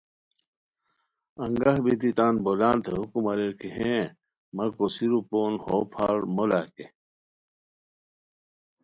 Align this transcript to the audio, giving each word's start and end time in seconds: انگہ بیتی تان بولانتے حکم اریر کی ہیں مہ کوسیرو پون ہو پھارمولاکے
انگہ 1.43 1.73
بیتی 1.83 2.09
تان 2.17 2.35
بولانتے 2.43 2.91
حکم 2.99 3.23
اریر 3.31 3.53
کی 3.59 3.69
ہیں 3.77 4.03
مہ 4.55 4.65
کوسیرو 4.75 5.19
پون 5.29 5.53
ہو 5.63 5.75
پھارمولاکے 5.91 6.85